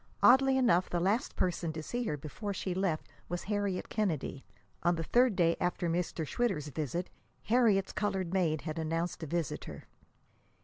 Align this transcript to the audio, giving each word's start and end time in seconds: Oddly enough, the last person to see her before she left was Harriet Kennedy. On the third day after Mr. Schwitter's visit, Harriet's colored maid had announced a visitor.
Oddly 0.23 0.57
enough, 0.57 0.89
the 0.89 0.99
last 0.99 1.35
person 1.35 1.71
to 1.73 1.83
see 1.83 2.05
her 2.05 2.17
before 2.17 2.55
she 2.55 2.73
left 2.73 3.07
was 3.29 3.43
Harriet 3.43 3.87
Kennedy. 3.87 4.43
On 4.81 4.95
the 4.95 5.03
third 5.03 5.35
day 5.35 5.55
after 5.59 5.87
Mr. 5.87 6.25
Schwitter's 6.25 6.69
visit, 6.69 7.11
Harriet's 7.43 7.93
colored 7.93 8.33
maid 8.33 8.61
had 8.61 8.79
announced 8.79 9.21
a 9.21 9.27
visitor. 9.27 9.83